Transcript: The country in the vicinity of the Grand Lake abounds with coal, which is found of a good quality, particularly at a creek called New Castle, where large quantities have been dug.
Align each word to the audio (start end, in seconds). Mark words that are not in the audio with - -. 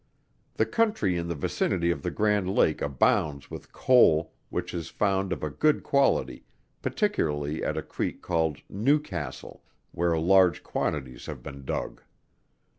The 0.55 0.65
country 0.65 1.15
in 1.15 1.27
the 1.27 1.35
vicinity 1.35 1.91
of 1.91 2.01
the 2.01 2.09
Grand 2.09 2.49
Lake 2.49 2.81
abounds 2.81 3.51
with 3.51 3.71
coal, 3.71 4.33
which 4.49 4.73
is 4.73 4.89
found 4.89 5.31
of 5.31 5.43
a 5.43 5.51
good 5.51 5.83
quality, 5.83 6.43
particularly 6.81 7.63
at 7.63 7.77
a 7.77 7.83
creek 7.83 8.23
called 8.23 8.63
New 8.67 8.99
Castle, 8.99 9.61
where 9.91 10.17
large 10.17 10.63
quantities 10.63 11.27
have 11.27 11.43
been 11.43 11.65
dug. 11.65 12.01